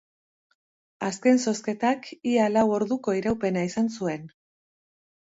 [1.07, 4.25] Azken zozketak ia lau orduko iraupena izan zuen.